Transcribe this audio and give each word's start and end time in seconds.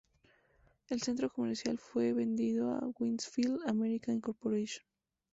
El 0.89 1.03
centro 1.03 1.29
comercial 1.31 1.77
fue 1.77 2.11
vendido 2.13 2.71
a 2.71 2.79
Westfield 2.97 3.59
America, 3.67 4.11
Inc. 4.11 4.29